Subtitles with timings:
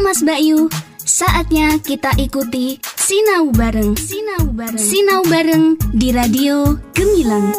[0.00, 0.72] Mas Bayu,
[1.04, 3.92] saatnya kita ikuti Sinau Bareng.
[4.00, 4.80] Sinau Bareng.
[4.80, 7.52] Sinau Bareng di Radio Gemilang.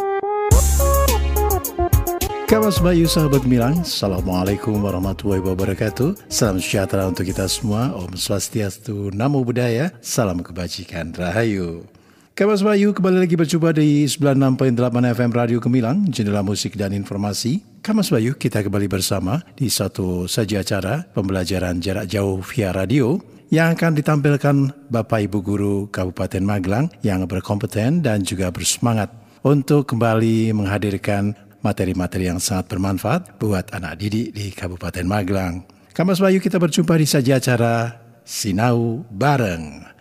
[2.49, 9.39] Kawas Bayu sahabat Milang, Assalamualaikum warahmatullahi wabarakatuh Salam sejahtera untuk kita semua Om Swastiastu, Namo
[9.47, 11.87] Buddhaya Salam kebajikan, Rahayu
[12.35, 14.75] Kawas Bayu kembali lagi berjumpa di 96.8
[15.15, 20.61] FM Radio Gemilang Jendela musik dan informasi Kamas Bayu kita kembali bersama di satu saja
[20.61, 23.17] acara Pembelajaran jarak jauh via radio
[23.49, 29.09] yang akan ditampilkan Bapak Ibu Guru Kabupaten Magelang yang berkompeten dan juga bersemangat
[29.41, 31.33] untuk kembali menghadirkan
[31.65, 35.65] materi-materi yang sangat bermanfaat buat anak didik di Kabupaten Magelang.
[35.97, 40.00] Kamas Bayu kita berjumpa di saja acara Sinau Bareng.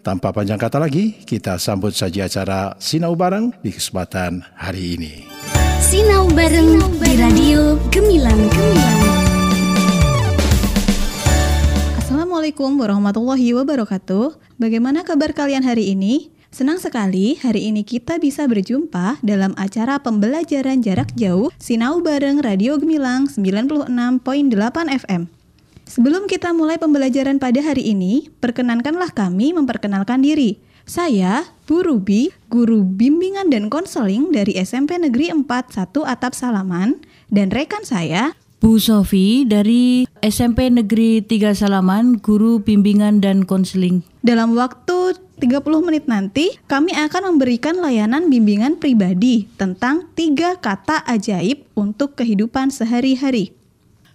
[0.00, 5.14] tanpa panjang kata lagi, kita sambut saja acara Sinau Bareng di kesempatan hari ini.
[5.80, 8.40] Sinau Bareng di Radio Gemilang.
[8.48, 9.00] Gemilang.
[12.00, 14.56] Assalamualaikum warahmatullahi wabarakatuh.
[14.56, 16.32] Bagaimana kabar kalian hari ini?
[16.50, 22.74] Senang sekali hari ini kita bisa berjumpa dalam acara pembelajaran jarak jauh Sinau Bareng Radio
[22.80, 23.94] Gemilang 96.8
[25.06, 25.39] FM.
[25.90, 30.62] Sebelum kita mulai pembelajaran pada hari ini, perkenankanlah kami memperkenalkan diri.
[30.86, 37.50] Saya, Bu Ruby, guru bimbingan dan konseling dari SMP Negeri 4 1 Atap Salaman, dan
[37.50, 44.06] rekan saya, Bu Sofi dari SMP Negeri 3 Salaman, guru bimbingan dan konseling.
[44.22, 51.66] Dalam waktu 30 menit nanti, kami akan memberikan layanan bimbingan pribadi tentang tiga kata ajaib
[51.74, 53.58] untuk kehidupan sehari-hari.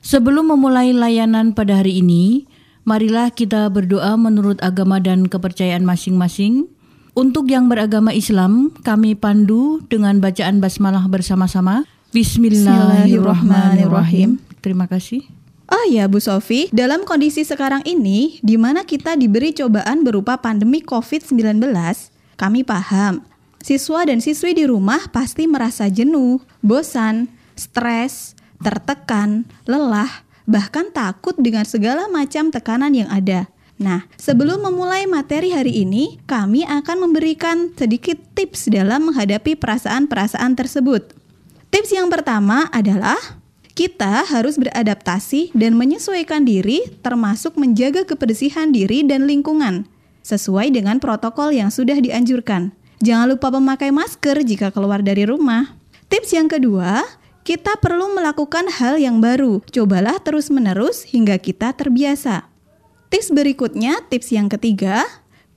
[0.05, 2.45] Sebelum memulai layanan pada hari ini,
[2.85, 6.69] marilah kita berdoa menurut agama dan kepercayaan masing-masing.
[7.17, 11.89] Untuk yang beragama Islam, kami pandu dengan bacaan basmalah bersama-sama.
[12.13, 14.37] Bismillahirrahmanirrahim.
[14.61, 15.25] Terima kasih.
[15.73, 20.85] Oh ya Bu Sofi, dalam kondisi sekarang ini di mana kita diberi cobaan berupa pandemi
[20.85, 21.65] COVID-19,
[22.37, 23.25] kami paham
[23.57, 27.25] siswa dan siswi di rumah pasti merasa jenuh, bosan,
[27.57, 33.49] stres, tertekan, lelah, bahkan takut dengan segala macam tekanan yang ada.
[33.75, 41.11] Nah, sebelum memulai materi hari ini, kami akan memberikan sedikit tips dalam menghadapi perasaan-perasaan tersebut.
[41.75, 43.19] Tips yang pertama adalah
[43.75, 49.83] kita harus beradaptasi dan menyesuaikan diri, termasuk menjaga kebersihan diri dan lingkungan,
[50.23, 52.71] sesuai dengan protokol yang sudah dianjurkan.
[53.03, 55.75] Jangan lupa memakai masker jika keluar dari rumah.
[56.07, 57.03] Tips yang kedua,
[57.45, 59.61] kita perlu melakukan hal yang baru.
[59.69, 62.49] Cobalah terus-menerus hingga kita terbiasa.
[63.13, 65.05] Tips berikutnya, tips yang ketiga,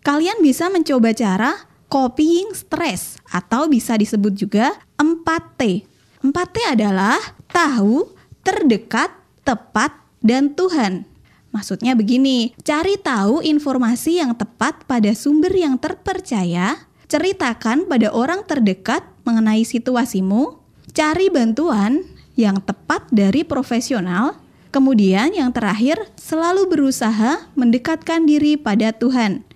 [0.05, 5.89] kalian bisa mencoba cara copying stress atau bisa disebut juga 4T.
[6.21, 7.17] 4T adalah
[7.49, 8.13] tahu,
[8.45, 9.09] terdekat,
[9.41, 11.09] tepat, dan Tuhan.
[11.57, 19.09] Maksudnya begini, cari tahu informasi yang tepat pada sumber yang terpercaya, ceritakan pada orang terdekat
[19.25, 20.68] mengenai situasimu,
[20.99, 22.03] cari bantuan
[22.35, 24.35] yang tepat dari profesional,
[24.75, 29.47] kemudian yang terakhir selalu berusaha mendekatkan diri pada Tuhan.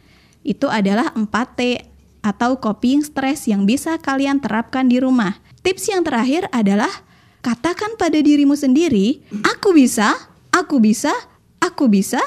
[0.46, 1.82] Itu adalah 4T
[2.22, 5.42] atau coping stress yang bisa kalian terapkan di rumah.
[5.66, 6.90] Tips yang terakhir adalah
[7.42, 10.14] katakan pada dirimu sendiri, aku bisa,
[10.54, 11.10] aku bisa,
[11.58, 12.22] aku bisa,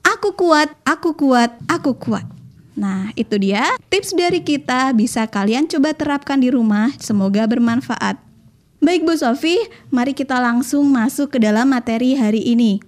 [0.00, 2.24] aku kuat, aku kuat, aku kuat.
[2.80, 6.88] Nah, itu dia tips dari kita bisa kalian coba terapkan di rumah.
[6.96, 8.33] Semoga bermanfaat.
[8.84, 9.56] Baik Bu Sofi,
[9.88, 12.84] mari kita langsung masuk ke dalam materi hari ini.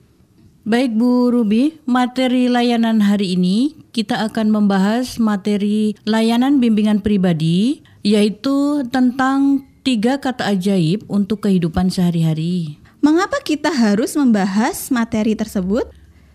[0.68, 8.84] Baik Bu Ruby, materi layanan hari ini kita akan membahas materi layanan bimbingan pribadi yaitu
[8.93, 12.76] tentang tiga kata ajaib untuk kehidupan sehari-hari.
[13.00, 15.88] Mengapa kita harus membahas materi tersebut?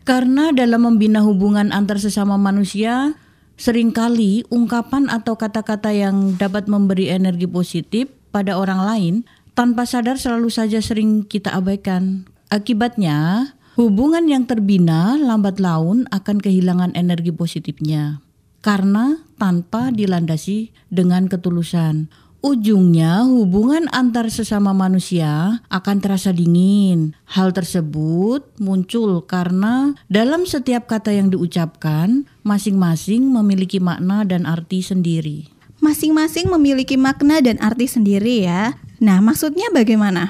[0.09, 3.13] Karena dalam membina hubungan antar sesama manusia,
[3.61, 9.15] sering kali ungkapan atau kata-kata yang dapat memberi energi positif pada orang lain
[9.53, 12.27] tanpa sadar selalu saja sering kita abaikan.
[12.51, 18.19] Akibatnya, hubungan yang terbina lambat laun akan kehilangan energi positifnya.
[18.61, 22.11] Karena tanpa dilandasi dengan ketulusan.
[22.41, 27.13] ujungnya hubungan antar sesama manusia akan terasa dingin.
[27.29, 35.53] Hal tersebut muncul karena dalam setiap kata yang diucapkan, masing-masing memiliki makna dan arti sendiri.
[35.81, 38.73] Masing-masing memiliki makna dan arti sendiri ya.
[39.01, 40.29] Nah, maksudnya bagaimana?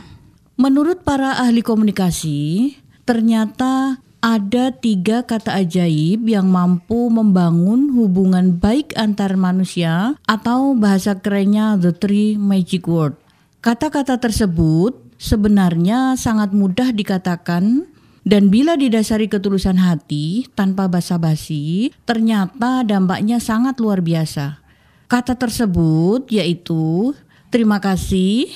[0.55, 2.71] Menurut para ahli komunikasi,
[3.03, 11.75] ternyata ada tiga kata ajaib yang mampu membangun hubungan baik antar manusia atau bahasa kerennya
[11.75, 13.19] the three magic word.
[13.59, 17.91] Kata-kata tersebut sebenarnya sangat mudah dikatakan
[18.23, 24.63] dan bila didasari ketulusan hati tanpa basa-basi, ternyata dampaknya sangat luar biasa.
[25.11, 27.11] Kata tersebut yaitu
[27.51, 28.49] terima kasih,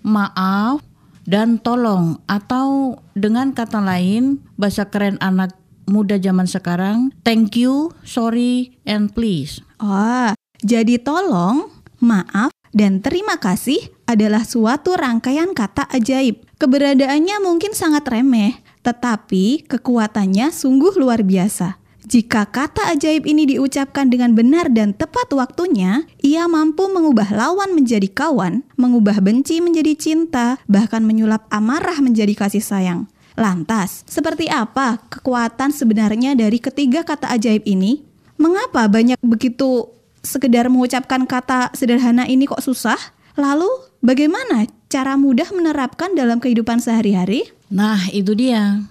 [0.00, 0.80] maaf,
[1.28, 5.54] dan tolong atau dengan kata lain bahasa keren anak
[5.86, 9.60] muda zaman sekarang thank you, sorry and please.
[9.78, 10.32] Oh,
[10.64, 11.68] jadi tolong,
[12.00, 13.78] maaf, dan terima kasih
[14.08, 16.42] adalah suatu rangkaian kata ajaib.
[16.60, 21.79] Keberadaannya mungkin sangat remeh, tetapi kekuatannya sungguh luar biasa.
[22.10, 28.10] Jika kata ajaib ini diucapkan dengan benar dan tepat waktunya, ia mampu mengubah lawan menjadi
[28.10, 33.06] kawan, mengubah benci menjadi cinta, bahkan menyulap amarah menjadi kasih sayang.
[33.38, 38.02] Lantas, seperti apa kekuatan sebenarnya dari ketiga kata ajaib ini?
[38.42, 39.94] Mengapa banyak begitu
[40.26, 42.98] sekedar mengucapkan kata sederhana ini kok susah?
[43.38, 43.70] Lalu,
[44.02, 47.54] bagaimana cara mudah menerapkan dalam kehidupan sehari-hari?
[47.70, 48.82] Nah, itu dia.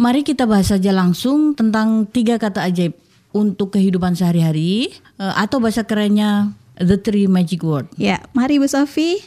[0.00, 2.96] Mari kita bahas saja langsung tentang tiga kata ajaib
[3.36, 7.84] untuk kehidupan sehari-hari uh, atau bahasa kerennya the three magic word.
[8.00, 9.20] Ya, mari Bu Sofi.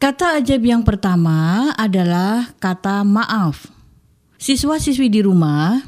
[0.00, 3.68] Kata ajaib yang pertama adalah kata maaf.
[4.40, 5.84] Siswa-siswi di rumah,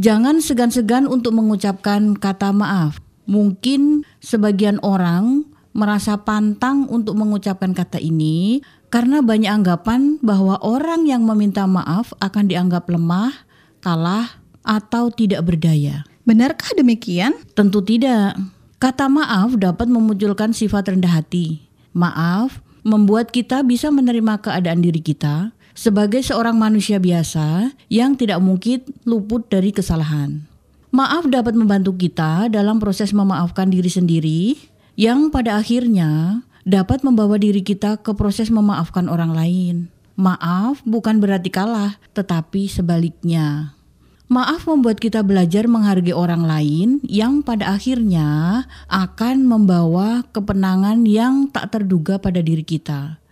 [0.00, 3.04] jangan segan-segan untuk mengucapkan kata maaf.
[3.28, 5.44] Mungkin sebagian orang
[5.76, 12.48] merasa pantang untuk mengucapkan kata ini karena banyak anggapan bahwa orang yang meminta maaf akan
[12.48, 13.47] dianggap lemah
[13.80, 14.38] kalah,
[14.68, 16.04] atau tidak berdaya.
[16.28, 17.32] Benarkah demikian?
[17.56, 18.36] Tentu tidak.
[18.76, 21.64] Kata maaf dapat memunculkan sifat rendah hati.
[21.96, 28.84] Maaf membuat kita bisa menerima keadaan diri kita sebagai seorang manusia biasa yang tidak mungkin
[29.08, 30.44] luput dari kesalahan.
[30.92, 34.56] Maaf dapat membantu kita dalam proses memaafkan diri sendiri
[35.00, 39.74] yang pada akhirnya dapat membawa diri kita ke proses memaafkan orang lain.
[40.18, 43.78] Maaf bukan berarti kalah, tetapi sebaliknya.
[44.26, 51.70] Maaf membuat kita belajar menghargai orang lain yang pada akhirnya akan membawa kepenangan yang tak
[51.70, 53.22] terduga pada diri kita.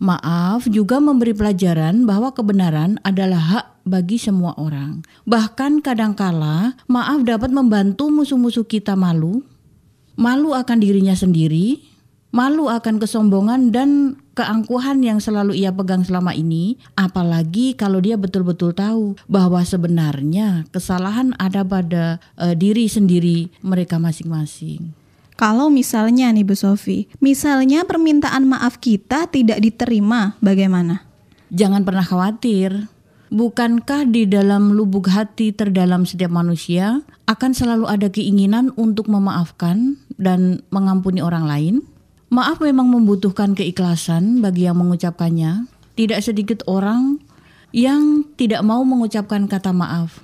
[0.00, 5.04] Maaf juga memberi pelajaran bahwa kebenaran adalah hak bagi semua orang.
[5.28, 9.44] Bahkan kadangkala maaf dapat membantu musuh-musuh kita malu,
[10.16, 11.84] malu akan dirinya sendiri,
[12.32, 18.72] malu akan kesombongan dan keangkuhan yang selalu ia pegang selama ini, apalagi kalau dia betul-betul
[18.72, 24.94] tahu bahwa sebenarnya kesalahan ada pada uh, diri sendiri mereka masing-masing.
[25.40, 31.00] Kalau misalnya nih Bu Sofi, misalnya permintaan maaf kita tidak diterima, bagaimana?
[31.48, 32.92] Jangan pernah khawatir.
[33.30, 37.00] Bukankah di dalam lubuk hati terdalam setiap manusia
[37.30, 41.74] akan selalu ada keinginan untuk memaafkan dan mengampuni orang lain?
[42.30, 45.66] Maaf memang membutuhkan keikhlasan bagi yang mengucapkannya.
[45.98, 47.18] Tidak sedikit orang
[47.74, 50.22] yang tidak mau mengucapkan kata maaf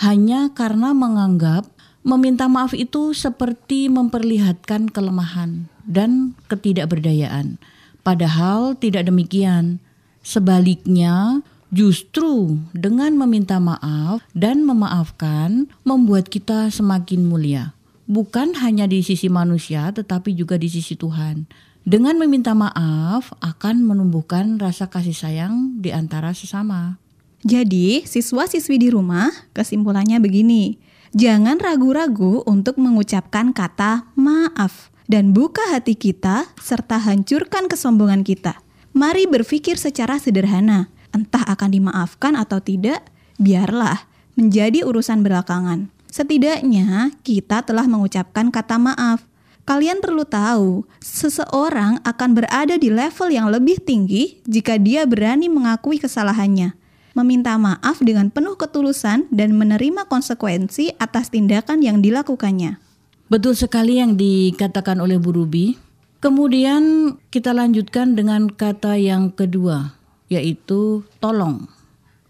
[0.00, 1.68] hanya karena menganggap
[2.00, 7.60] meminta maaf itu seperti memperlihatkan kelemahan dan ketidakberdayaan.
[8.00, 9.84] Padahal tidak demikian.
[10.24, 17.73] Sebaliknya, justru dengan meminta maaf dan memaafkan membuat kita semakin mulia
[18.04, 21.48] bukan hanya di sisi manusia tetapi juga di sisi Tuhan.
[21.84, 26.96] Dengan meminta maaf akan menumbuhkan rasa kasih sayang di antara sesama.
[27.44, 30.80] Jadi, siswa-siswi di rumah kesimpulannya begini.
[31.12, 38.64] Jangan ragu-ragu untuk mengucapkan kata maaf dan buka hati kita serta hancurkan kesombongan kita.
[38.96, 40.88] Mari berpikir secara sederhana.
[41.14, 43.06] Entah akan dimaafkan atau tidak,
[43.38, 45.93] biarlah menjadi urusan belakangan.
[46.14, 49.26] Setidaknya kita telah mengucapkan kata maaf.
[49.66, 55.98] Kalian perlu tahu, seseorang akan berada di level yang lebih tinggi jika dia berani mengakui
[55.98, 56.78] kesalahannya,
[57.18, 62.78] meminta maaf dengan penuh ketulusan, dan menerima konsekuensi atas tindakan yang dilakukannya.
[63.26, 65.74] Betul sekali yang dikatakan oleh Bu Ruby.
[66.22, 69.98] Kemudian kita lanjutkan dengan kata yang kedua,
[70.30, 71.66] yaitu tolong.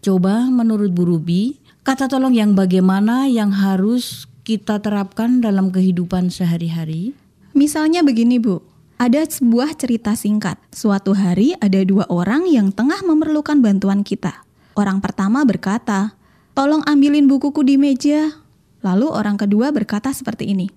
[0.01, 7.13] Coba menurut Bu Ruby, Kata tolong yang bagaimana yang harus kita terapkan dalam kehidupan sehari-hari?
[7.53, 8.57] Misalnya begini Bu,
[8.97, 10.57] Ada sebuah cerita singkat.
[10.73, 14.41] Suatu hari ada dua orang yang tengah memerlukan bantuan kita.
[14.73, 16.17] Orang pertama berkata,
[16.57, 18.33] "Tolong ambilin bukuku di meja."
[18.81, 20.73] Lalu orang kedua berkata seperti ini,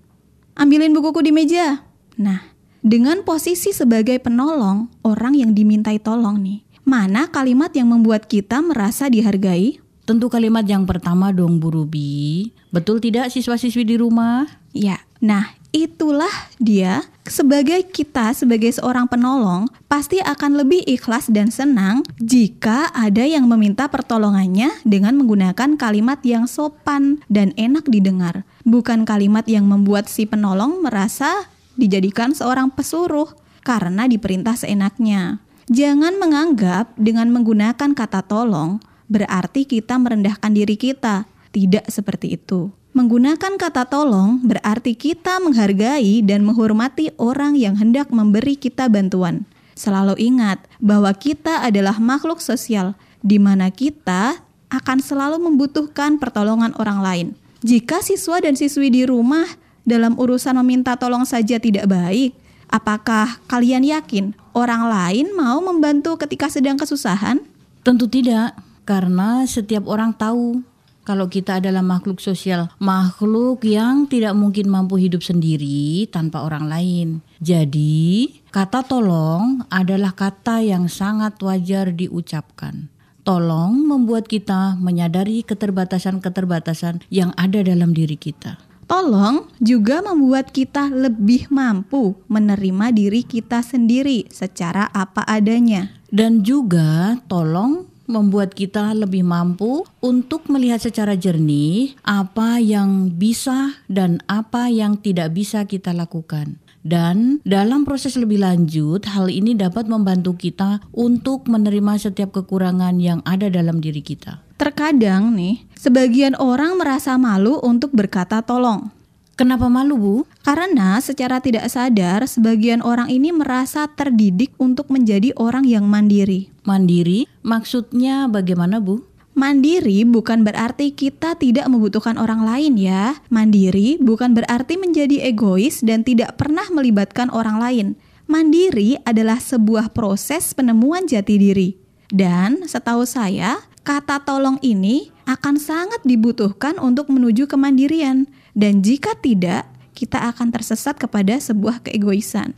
[0.61, 1.89] "Ambilin bukuku di meja."
[2.21, 2.53] Nah,
[2.85, 9.09] dengan posisi sebagai penolong, orang yang dimintai tolong nih, mana kalimat yang membuat kita merasa
[9.09, 9.88] dihargai?
[10.09, 12.49] Tentu kalimat yang pertama dong Bu Ruby.
[12.73, 14.41] Betul tidak siswa-siswi di rumah?
[14.73, 22.01] Ya, nah itulah dia sebagai kita sebagai seorang penolong pasti akan lebih ikhlas dan senang
[22.17, 29.45] jika ada yang meminta pertolongannya dengan menggunakan kalimat yang sopan dan enak didengar bukan kalimat
[29.45, 33.29] yang membuat si penolong merasa dijadikan seorang pesuruh
[33.61, 35.37] karena diperintah seenaknya
[35.69, 43.61] jangan menganggap dengan menggunakan kata tolong berarti kita merendahkan diri kita tidak seperti itu Menggunakan
[43.61, 49.45] kata tolong berarti kita menghargai dan menghormati orang yang hendak memberi kita bantuan.
[49.77, 54.41] Selalu ingat bahwa kita adalah makhluk sosial, di mana kita
[54.73, 57.27] akan selalu membutuhkan pertolongan orang lain.
[57.61, 59.45] Jika siswa dan siswi di rumah
[59.85, 62.33] dalam urusan meminta tolong saja tidak baik,
[62.73, 67.37] apakah kalian yakin orang lain mau membantu ketika sedang kesusahan?
[67.85, 68.57] Tentu tidak,
[68.89, 70.65] karena setiap orang tahu
[71.05, 77.07] kalau kita adalah makhluk sosial, makhluk yang tidak mungkin mampu hidup sendiri tanpa orang lain.
[77.41, 82.89] Jadi, kata tolong adalah kata yang sangat wajar diucapkan.
[83.25, 88.57] Tolong membuat kita menyadari keterbatasan-keterbatasan yang ada dalam diri kita.
[88.89, 95.93] Tolong juga membuat kita lebih mampu menerima diri kita sendiri secara apa adanya.
[96.09, 104.19] Dan juga tolong membuat kita lebih mampu untuk melihat secara jernih apa yang bisa dan
[104.25, 106.57] apa yang tidak bisa kita lakukan.
[106.79, 113.19] Dan dalam proses lebih lanjut, hal ini dapat membantu kita untuk menerima setiap kekurangan yang
[113.27, 114.39] ada dalam diri kita.
[114.55, 118.91] Terkadang nih, sebagian orang merasa malu untuk berkata tolong.
[119.39, 120.15] Kenapa malu, Bu?
[120.43, 126.51] Karena secara tidak sadar, sebagian orang ini merasa terdidik untuk menjadi orang yang mandiri.
[126.67, 129.07] Mandiri maksudnya bagaimana, Bu?
[129.39, 133.15] Mandiri bukan berarti kita tidak membutuhkan orang lain ya.
[133.31, 137.87] Mandiri bukan berarti menjadi egois dan tidak pernah melibatkan orang lain.
[138.27, 141.79] Mandiri adalah sebuah proses penemuan jati diri.
[142.11, 148.27] Dan setahu saya, kata tolong ini akan sangat dibutuhkan untuk menuju kemandirian.
[148.59, 152.51] Dan jika tidak, kita akan tersesat kepada sebuah keegoisan.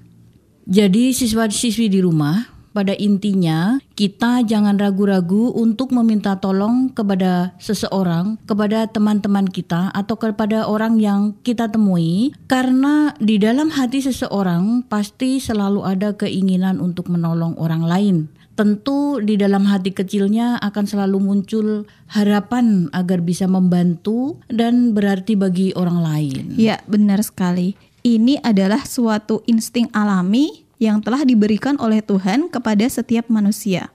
[0.65, 8.89] Jadi siswa-siswi di rumah, pada intinya kita jangan ragu-ragu untuk meminta tolong kepada seseorang, kepada
[8.89, 15.85] teman-teman kita atau kepada orang yang kita temui karena di dalam hati seseorang pasti selalu
[15.85, 18.17] ada keinginan untuk menolong orang lain
[18.55, 21.67] tentu di dalam hati kecilnya akan selalu muncul
[22.11, 26.43] harapan agar bisa membantu dan berarti bagi orang lain.
[26.59, 27.79] Ya, benar sekali.
[28.01, 33.93] Ini adalah suatu insting alami yang telah diberikan oleh Tuhan kepada setiap manusia.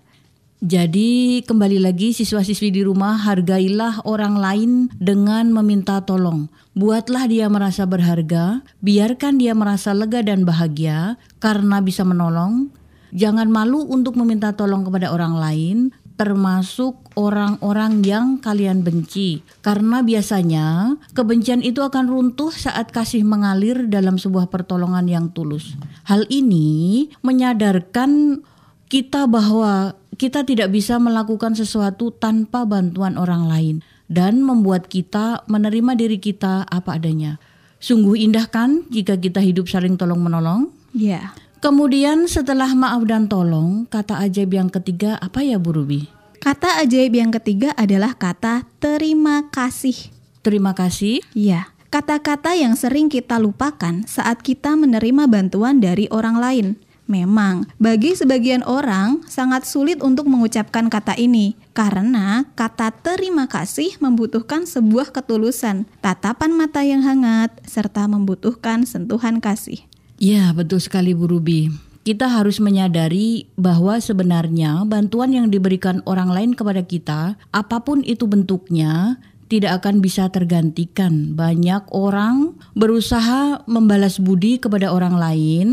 [0.64, 6.48] Jadi kembali lagi siswa-siswi di rumah hargailah orang lain dengan meminta tolong.
[6.72, 12.72] Buatlah dia merasa berharga, biarkan dia merasa lega dan bahagia karena bisa menolong
[13.16, 15.76] Jangan malu untuk meminta tolong kepada orang lain,
[16.20, 19.40] termasuk orang-orang yang kalian benci.
[19.64, 25.80] Karena biasanya kebencian itu akan runtuh saat kasih mengalir dalam sebuah pertolongan yang tulus.
[26.04, 28.44] Hal ini menyadarkan
[28.92, 33.76] kita bahwa kita tidak bisa melakukan sesuatu tanpa bantuan orang lain
[34.12, 37.36] dan membuat kita menerima diri kita apa adanya.
[37.76, 40.72] Sungguh indah kan jika kita hidup saling tolong menolong?
[40.96, 41.20] Ya.
[41.20, 41.45] Yeah.
[41.56, 46.04] Kemudian setelah maaf dan tolong, kata ajaib yang ketiga apa ya Bu Ruby?
[46.36, 50.12] Kata ajaib yang ketiga adalah kata terima kasih.
[50.44, 51.24] Terima kasih?
[51.34, 51.72] Iya.
[51.88, 56.66] Kata-kata yang sering kita lupakan saat kita menerima bantuan dari orang lain.
[57.06, 64.66] Memang, bagi sebagian orang sangat sulit untuk mengucapkan kata ini karena kata terima kasih membutuhkan
[64.66, 69.86] sebuah ketulusan, tatapan mata yang hangat, serta membutuhkan sentuhan kasih.
[70.16, 71.68] Ya, betul sekali Bu Ruby.
[72.06, 78.24] Kita harus menyadari bahwa sebenarnya bantuan yang diberikan orang lain kepada kita, apa pun itu
[78.30, 79.18] bentuknya,
[79.50, 81.34] tidak akan bisa tergantikan.
[81.34, 85.66] Banyak orang berusaha membalas budi kepada orang lain,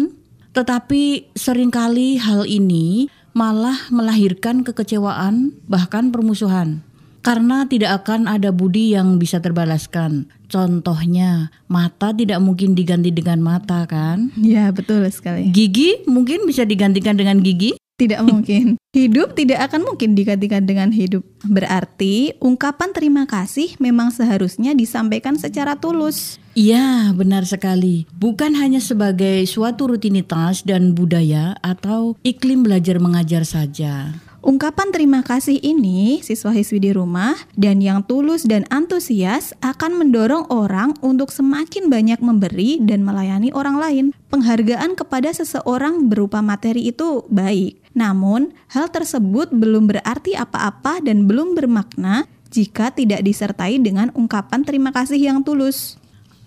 [0.58, 6.86] tetapi sering kali hal ini malah melahirkan kekecewaan, bahkan permusuhan.
[7.24, 10.28] Karena tidak akan ada budi yang bisa terbalaskan.
[10.52, 14.30] Contohnya, mata tidak mungkin diganti dengan mata kan?
[14.38, 15.50] Ya, betul sekali.
[15.50, 17.74] Gigi mungkin bisa digantikan dengan gigi?
[17.94, 18.76] Tidak mungkin.
[18.94, 21.24] Hidup tidak akan mungkin digantikan dengan hidup.
[21.46, 26.38] Berarti ungkapan terima kasih memang seharusnya disampaikan secara tulus.
[26.54, 28.06] Iya, benar sekali.
[28.14, 34.14] Bukan hanya sebagai suatu rutinitas dan budaya atau iklim belajar mengajar saja.
[34.44, 40.92] Ungkapan terima kasih ini, siswa-siswi di rumah dan yang tulus dan antusias akan mendorong orang
[41.00, 44.06] untuk semakin banyak memberi dan melayani orang lain.
[44.36, 51.56] Penghargaan kepada seseorang berupa materi itu baik, namun hal tersebut belum berarti apa-apa dan belum
[51.56, 55.96] bermakna jika tidak disertai dengan ungkapan terima kasih yang tulus.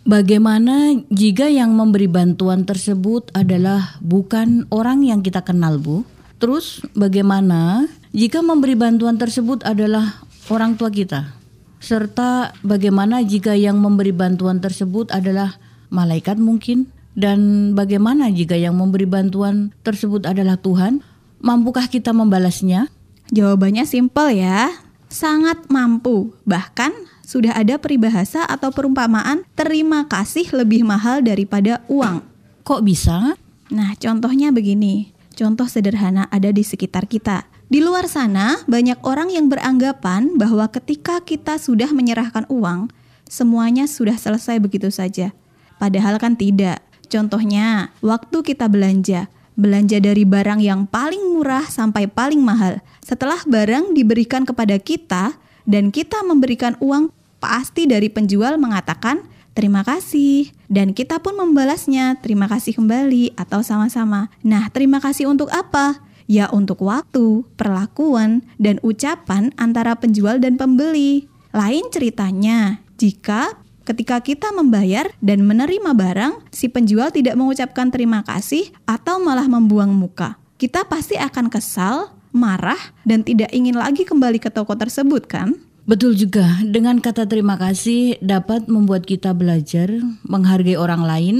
[0.05, 6.05] Bagaimana jika yang memberi bantuan tersebut adalah bukan orang yang kita kenal, Bu?
[6.37, 10.21] Terus bagaimana jika memberi bantuan tersebut adalah
[10.52, 11.33] orang tua kita?
[11.81, 15.57] Serta bagaimana jika yang memberi bantuan tersebut adalah
[15.88, 16.93] malaikat mungkin?
[17.16, 21.00] Dan bagaimana jika yang memberi bantuan tersebut adalah Tuhan?
[21.40, 22.93] Mampukah kita membalasnya?
[23.33, 24.69] Jawabannya simpel ya,
[25.09, 26.37] sangat mampu.
[26.45, 26.93] Bahkan
[27.25, 32.21] sudah ada peribahasa atau perumpamaan terima kasih lebih mahal daripada uang.
[32.62, 33.35] Kok bisa?
[33.73, 35.15] Nah, contohnya begini.
[35.37, 37.45] Contoh sederhana ada di sekitar kita.
[37.69, 42.88] Di luar sana, banyak orang yang beranggapan bahwa ketika kita sudah menyerahkan uang,
[43.28, 45.37] semuanya sudah selesai begitu saja.
[45.76, 46.81] Padahal kan tidak.
[47.12, 49.28] Contohnya, waktu kita belanja,
[49.61, 52.81] belanja dari barang yang paling murah sampai paling mahal.
[53.05, 55.37] Setelah barang diberikan kepada kita
[55.69, 57.12] dan kita memberikan uang,
[57.45, 59.21] pasti dari penjual mengatakan,
[59.57, 60.53] terima kasih.
[60.69, 64.29] Dan kita pun membalasnya, terima kasih kembali atau sama-sama.
[64.45, 66.05] Nah, terima kasih untuk apa?
[66.29, 71.25] Ya untuk waktu, perlakuan, dan ucapan antara penjual dan pembeli.
[71.57, 78.69] Lain ceritanya, jika ketika kita membayar dan menerima barang, si penjual tidak mengucapkan terima kasih
[78.85, 80.37] atau malah membuang muka.
[80.59, 85.55] Kita pasti akan kesal, marah, dan tidak ingin lagi kembali ke toko tersebut kan?
[85.87, 89.87] Betul juga, dengan kata terima kasih dapat membuat kita belajar
[90.26, 91.37] menghargai orang lain,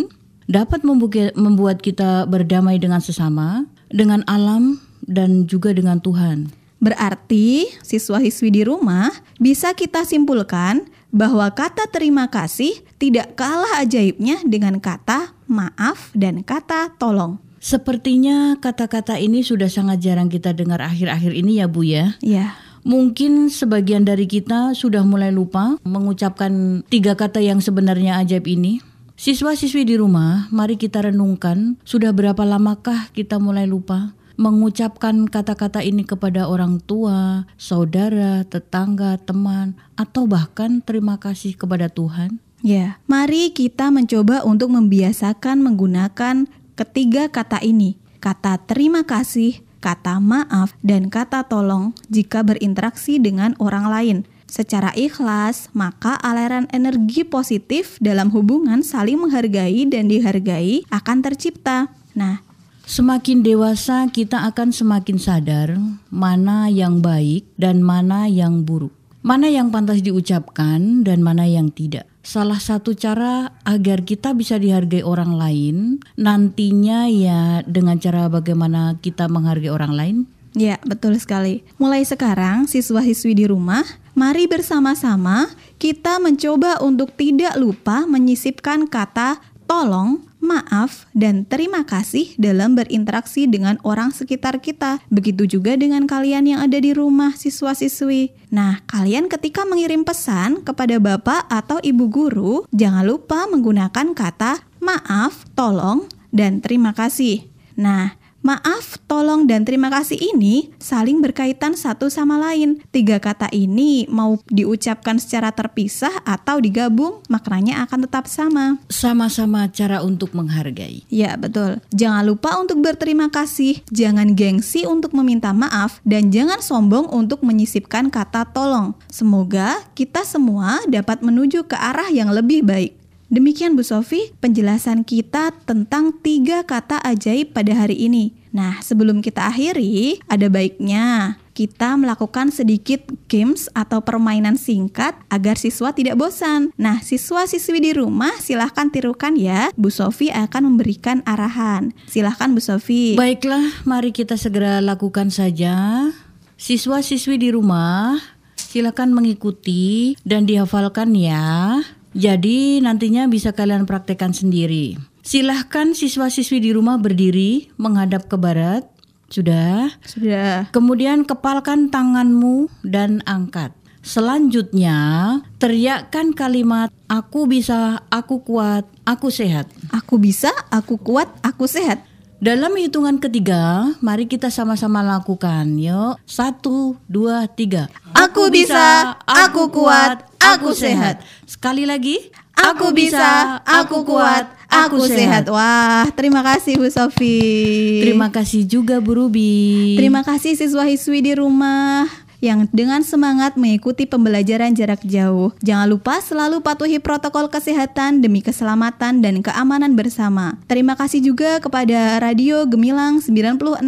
[0.47, 0.87] dapat
[1.35, 6.55] membuat kita berdamai dengan sesama, dengan alam, dan juga dengan Tuhan.
[6.79, 9.11] Berarti, siswa-siswi di rumah
[9.43, 12.71] bisa kita simpulkan bahwa kata terima kasih
[13.03, 17.43] tidak kalah ajaibnya dengan kata maaf dan kata tolong.
[17.59, 22.15] Sepertinya kata-kata ini sudah sangat jarang kita dengar akhir-akhir ini ya Bu ya.
[22.23, 22.55] Iya.
[22.87, 28.79] Mungkin sebagian dari kita sudah mulai lupa mengucapkan tiga kata yang sebenarnya ajaib ini.
[29.19, 36.07] Siswa-siswi di rumah, mari kita renungkan sudah berapa lamakah kita mulai lupa mengucapkan kata-kata ini
[36.07, 42.39] kepada orang tua, saudara, tetangga, teman, atau bahkan terima kasih kepada Tuhan?
[42.63, 46.47] Ya, mari kita mencoba untuk membiasakan menggunakan
[46.79, 47.99] ketiga kata ini.
[48.21, 54.19] Kata terima kasih, kata maaf, dan kata tolong jika berinteraksi dengan orang lain.
[54.51, 61.95] Secara ikhlas, maka aliran energi positif dalam hubungan saling menghargai dan dihargai akan tercipta.
[62.19, 62.43] Nah,
[62.87, 65.75] Semakin dewasa, kita akan semakin sadar
[66.07, 68.95] mana yang baik dan mana yang buruk,
[69.27, 72.07] mana yang pantas diucapkan dan mana yang tidak.
[72.27, 79.31] Salah satu cara agar kita bisa dihargai orang lain nantinya ya dengan cara bagaimana kita
[79.31, 80.17] menghargai orang lain.
[80.59, 81.63] Ya, betul sekali.
[81.79, 83.87] Mulai sekarang, siswa-siswi di rumah,
[84.19, 92.79] mari bersama-sama kita mencoba untuk tidak lupa menyisipkan kata tolong, maaf, dan terima kasih dalam
[92.79, 95.03] berinteraksi dengan orang sekitar kita.
[95.11, 98.33] Begitu juga dengan kalian yang ada di rumah siswa-siswi.
[98.55, 105.45] Nah, kalian ketika mengirim pesan kepada bapak atau ibu guru, jangan lupa menggunakan kata maaf,
[105.59, 107.51] tolong, dan terima kasih.
[107.77, 112.79] Nah, Maaf, tolong, dan terima kasih ini saling berkaitan satu sama lain.
[112.95, 118.79] Tiga kata ini mau diucapkan secara terpisah atau digabung, maknanya akan tetap sama.
[118.87, 121.03] Sama-sama cara untuk menghargai.
[121.11, 121.83] Ya, betul.
[121.91, 128.15] Jangan lupa untuk berterima kasih, jangan gengsi untuk meminta maaf, dan jangan sombong untuk menyisipkan
[128.15, 128.95] kata tolong.
[129.11, 133.06] Semoga kita semua dapat menuju ke arah yang lebih baik.
[133.27, 138.31] Demikian Bu Sofi penjelasan kita tentang tiga kata ajaib pada hari ini.
[138.55, 145.91] Nah, sebelum kita akhiri, ada baiknya kita melakukan sedikit games atau permainan singkat agar siswa
[145.91, 146.71] tidak bosan.
[146.79, 149.75] Nah, siswa-siswi di rumah silahkan tirukan ya.
[149.75, 151.97] Bu Sofi akan memberikan arahan.
[152.07, 153.19] Silahkan Bu Sofi.
[153.19, 156.09] Baiklah, mari kita segera lakukan saja.
[156.57, 161.81] Siswa-siswi di rumah, Silakan mengikuti dan dihafalkan ya.
[162.17, 164.97] Jadi nantinya bisa kalian praktekkan sendiri.
[165.21, 168.89] Silahkan siswa-siswi di rumah berdiri menghadap ke barat.
[169.29, 169.93] Sudah.
[170.07, 170.73] Sudah.
[170.73, 173.77] Kemudian kepalkan tanganmu dan angkat.
[174.07, 179.67] Selanjutnya, teriakkan kalimat aku bisa, aku kuat, aku sehat.
[179.91, 182.07] Aku bisa, aku kuat, aku sehat.
[182.37, 185.65] Dalam hitungan ketiga, mari kita sama-sama lakukan.
[185.81, 187.89] Yuk, satu, dua, tiga.
[188.13, 191.25] Aku bisa, aku kuat, aku sehat.
[191.49, 192.21] Sekali lagi.
[192.53, 195.49] Aku bisa, aku kuat, aku sehat.
[195.49, 198.05] Wah, terima kasih Bu Sofi.
[198.05, 199.97] Terima kasih juga Bu Ruby.
[199.97, 202.05] Terima kasih siswa-siswi di rumah
[202.45, 205.55] yang dengan semangat mengikuti pembelajaran jarak jauh.
[205.65, 210.59] Jangan lupa selalu patuhi protokol kesehatan demi keselamatan dan keamanan bersama.
[210.67, 213.85] Terima kasih juga kepada Radio Gemilang 96.8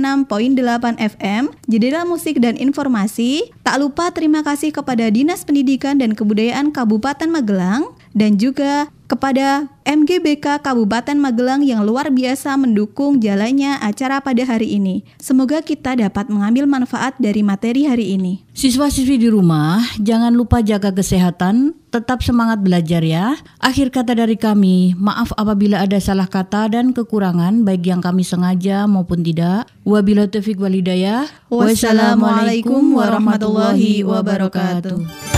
[0.97, 3.51] FM, jendela musik dan informasi.
[3.67, 10.61] Tak lupa terima kasih kepada Dinas Pendidikan dan Kebudayaan Kabupaten Magelang dan juga kepada MGBK
[10.61, 15.01] Kabupaten Magelang yang luar biasa mendukung jalannya acara pada hari ini.
[15.17, 18.45] Semoga kita dapat mengambil manfaat dari materi hari ini.
[18.53, 23.41] Siswa-siswi di rumah, jangan lupa jaga kesehatan, tetap semangat belajar ya.
[23.65, 28.85] Akhir kata dari kami, maaf apabila ada salah kata dan kekurangan baik yang kami sengaja
[28.85, 29.73] maupun tidak.
[29.89, 31.25] Wabillahi taufiq walhidayah.
[31.49, 35.38] Wassalamualaikum warahmatullahi wabarakatuh.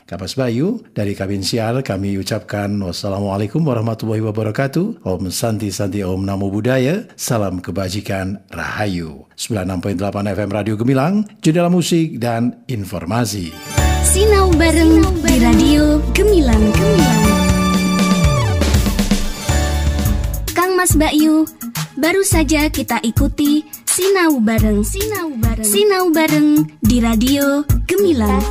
[0.11, 5.07] Kapas Bayu dari Kabin Sial kami ucapkan wassalamualaikum warahmatullahi wabarakatuh.
[5.07, 7.07] Om Santi Santi Om Namo Buddhaya.
[7.15, 9.23] Salam kebajikan Rahayu.
[9.39, 10.03] 96.8
[10.35, 13.55] FM Radio Gemilang, jendela musik dan informasi.
[14.03, 17.23] Sinau bareng di Radio Gemilang Gemilang.
[20.51, 21.47] Kang Mas Bayu,
[21.95, 28.43] baru saja kita ikuti Sinau bareng Sinau bareng Sinau bareng di Radio Gemilang.